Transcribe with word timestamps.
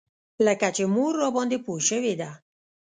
لکه 0.45 0.67
چې 0.75 0.83
مور 0.93 1.11
راباندې 1.21 1.57
پوه 1.65 1.79
شوې 1.89 2.13
ده. 2.21 2.29